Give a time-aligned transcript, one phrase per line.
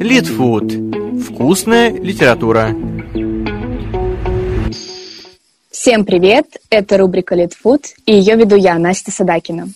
[0.00, 0.72] Литфуд.
[1.24, 2.70] Вкусная литература.
[5.70, 6.46] Всем привет!
[6.70, 9.68] Это рубрика Литфуд, и ее веду я, Настя Садакина.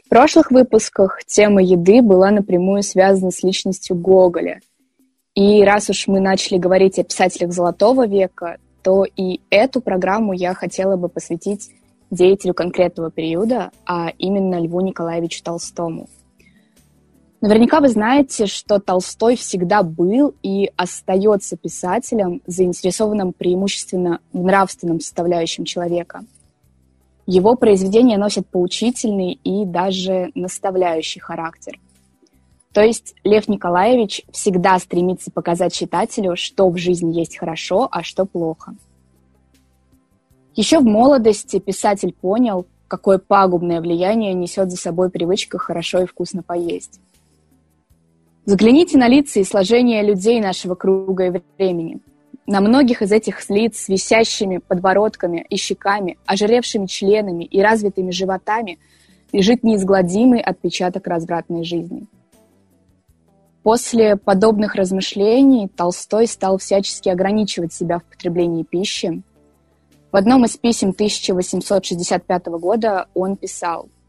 [0.00, 4.60] В прошлых выпусках тема еды была напрямую связана с личностью Гоголя.
[5.34, 10.54] И раз уж мы начали говорить о писателях Золотого века, то и эту программу я
[10.54, 11.68] хотела бы посвятить
[12.12, 16.08] деятелю конкретного периода, а именно Льву Николаевичу Толстому–
[17.42, 25.64] Наверняка вы знаете, что Толстой всегда был и остается писателем, заинтересованным преимущественно в нравственном составляющем
[25.64, 26.20] человека.
[27.26, 31.80] Его произведения носят поучительный и даже наставляющий характер.
[32.72, 38.24] То есть Лев Николаевич всегда стремится показать читателю, что в жизни есть хорошо, а что
[38.24, 38.76] плохо.
[40.54, 46.44] Еще в молодости писатель понял, какое пагубное влияние несет за собой привычка хорошо и вкусно
[46.44, 47.00] поесть.
[48.44, 52.00] Взгляните на лица и сложение людей нашего круга и времени.
[52.48, 58.80] На многих из этих лиц с висящими подбородками и щеками, ожиревшими членами и развитыми животами
[59.30, 62.06] лежит неизгладимый отпечаток развратной жизни.
[63.62, 69.22] После подобных размышлений Толстой стал всячески ограничивать себя в потреблении пищи.
[70.10, 73.88] В одном из писем 1865 года он писал–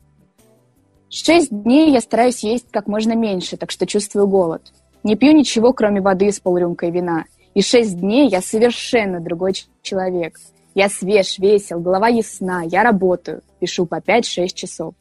[1.16, 4.74] Шесть дней я стараюсь есть как можно меньше, так что чувствую голод.
[5.04, 7.26] Не пью ничего, кроме воды с полрюмкой вина.
[7.54, 10.40] И шесть дней я совершенно другой человек.
[10.74, 14.96] Я свеж, весел, голова ясна, я работаю, пишу по 5-6 часов.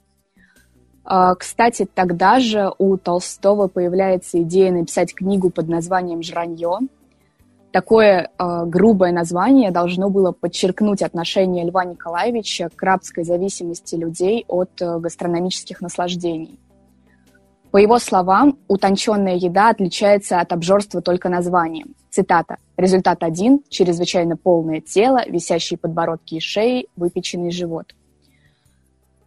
[1.02, 6.80] А, кстати, тогда же у Толстого появляется идея написать книгу под названием «Жранье»,
[7.72, 14.70] Такое э, грубое название должно было подчеркнуть отношение Льва Николаевича к рабской зависимости людей от
[14.82, 16.60] э, гастрономических наслаждений.
[17.70, 21.94] По его словам, утонченная еда отличается от обжорства только названием.
[22.10, 22.58] Цитата.
[22.76, 27.94] «Результат один– чрезвычайно полное тело, висящие подбородки и шеи, выпеченный живот».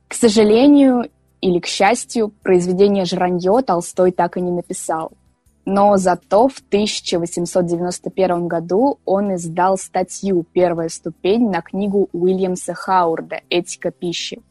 [0.08, 1.10] К сожалению
[1.42, 5.14] или к счастью, произведение «Жранье» Толстой так и не написал–
[5.66, 13.90] но зато в 1891 году он издал статью «Первая ступень» на книгу Уильямса Хаурда «Этика
[13.92, 14.42] пищи».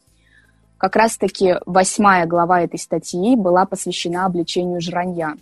[0.77, 5.37] Как раз-таки восьмая глава этой статьи была посвящена обличению жранья.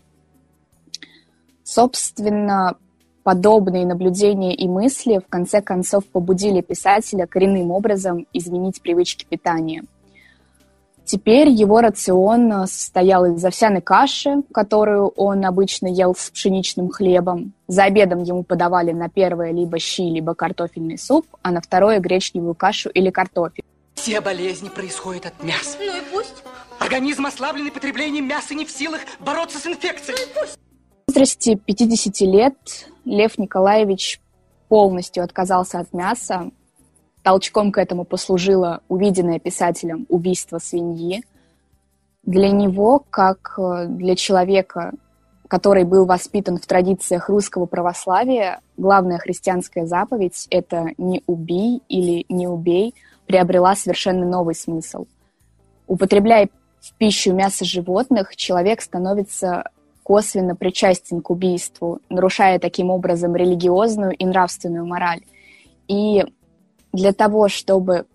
[1.64, 2.78] Собственно,
[3.24, 9.84] подобные наблюдения и мысли в конце концов побудили писателя коренным образом изменить привычки питания–
[11.06, 17.54] Теперь его рацион э, состоял из овсяной каши, которую он обычно ел с пшеничным хлебом.
[17.68, 22.56] За обедом ему подавали на первое либо щи, либо картофельный суп, а на второе гречневую
[22.56, 23.64] кашу или картофель.
[23.96, 25.78] Все болезни происходят от мяса.
[25.80, 26.44] Ну и пусть.
[26.80, 30.18] Организм, ослабленный потреблением мяса, не в силах бороться с инфекцией.
[30.18, 30.58] Ну и пусть.
[31.08, 32.56] В возрасте 50 лет
[33.04, 34.22] Лев Николаевич
[34.70, 36.52] полностью отказался от мяса,
[37.24, 41.24] Толчком к этому послужило увиденное писателем убийство свиньи.
[42.24, 44.92] Для него, как э, для человека,
[45.48, 52.48] который был воспитан в традициях русского православия, главная христианская заповедь «это не убей» или «не
[52.48, 52.94] убей»
[53.26, 55.06] приобрела совершенно новый смысл.
[55.88, 56.50] Употребляя
[56.82, 59.70] в пищу мясо животных, человек становится
[60.04, 65.22] косвенно причастен к убийству, нарушая таким образом религиозную и нравственную мораль.
[65.88, 66.26] И
[66.94, 68.06] для того, чтобы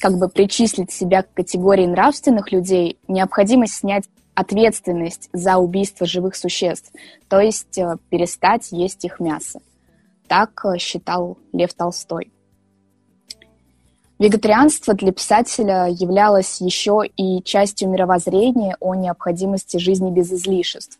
[0.00, 4.04] как бы причислить себя к категории нравственных людей, необходимо снять
[4.34, 6.92] ответственность за убийство живых существ,
[7.28, 9.60] то есть э, перестать есть их мясо.
[10.26, 12.32] Так э, считал Лев Толстой.
[14.18, 20.98] Вегетарианство для писателя являлось еще и частью мировоззрения о необходимости жизни без излишеств.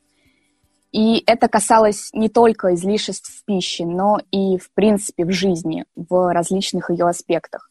[0.95, 6.33] И это касалось не только излишеств в пище, но и, в принципе, в жизни, в
[6.33, 7.69] различных ее аспектах.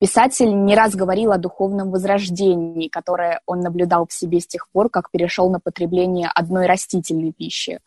[0.00, 4.90] Писатель не раз говорил о духовном возрождении, которое он наблюдал в себе с тех пор,
[4.90, 7.78] как перешел на потребление одной растительной пищи.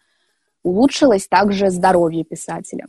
[0.63, 2.86] Улучшилось также здоровье писателя.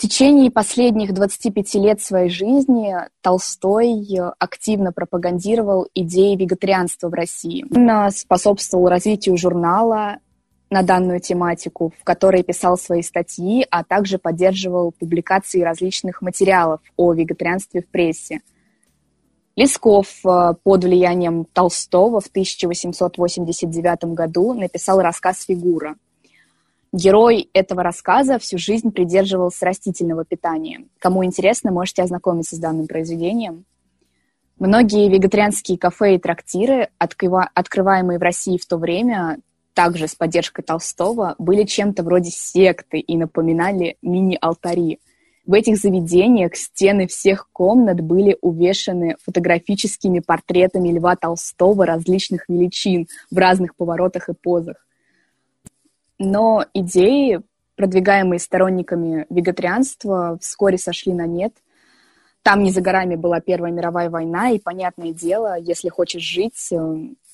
[0.00, 4.02] В течение последних 25 лет своей жизни Толстой
[4.38, 7.66] активно пропагандировал идеи вегетарианства в России.
[7.70, 10.16] Он способствовал развитию журнала
[10.70, 17.12] на данную тематику, в которой писал свои статьи, а также поддерживал публикации различных материалов о
[17.12, 18.40] вегетарианстве в прессе.
[19.54, 25.96] Лесков э, под влиянием Толстого в 1889 году написал рассказ «Фигура»,
[26.92, 30.86] Герой этого рассказа всю жизнь придерживался растительного питания.
[30.98, 33.64] Кому интересно, можете ознакомиться с данным произведением.
[34.58, 39.38] Многие вегетарианские кафе и трактиры, открываемые в России в то время,
[39.72, 44.98] также с поддержкой Толстого, были чем-то вроде секты и напоминали мини-алтари.
[45.46, 53.38] В этих заведениях стены всех комнат были увешаны фотографическими портретами Льва Толстого различных величин в
[53.38, 54.84] разных поворотах и позах.
[56.20, 57.40] Но идеи,
[57.76, 61.54] продвигаемые сторонниками вегетарианства, вскоре сошли на нет.
[62.42, 66.76] Там не за горами была Первая мировая война, и, понятное дело, если хочешь жить, э,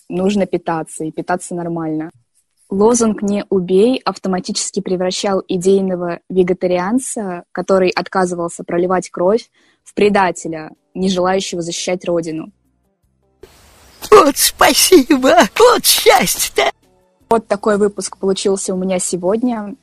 [0.09, 2.12] нужно питаться, и питаться нормально.
[2.71, 9.50] Лозунг «Не убей» автоматически превращал идейного вегетарианца, который отказывался проливать кровь,
[9.82, 12.53] в предателя, не желающего защищать родину.
[14.12, 16.75] Вот спасибо, вот счастье-то!
[17.28, 19.75] Вот такой выпуск получился у меня сегодня.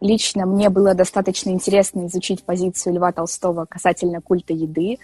[0.00, 4.98] Лично мне было достаточно интересно изучить позицию Льва Толстого касательно культа еды,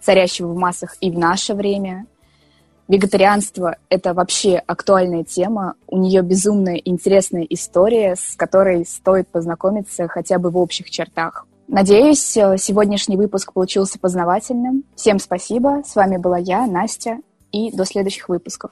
[0.00, 2.06] царящего в массах и в наше время.
[2.88, 5.74] Вегетарианство— это вообще актуальная тема.
[5.88, 11.46] У нее безумная интересная история, с которой стоит познакомиться хотя бы в общих чертах.
[11.66, 14.84] Надеюсь, сегодняшний выпуск получился познавательным.
[14.94, 15.82] Всем спасибо.
[15.84, 17.18] С вами была я, Настя,
[17.50, 18.70] и до следующих выпусков.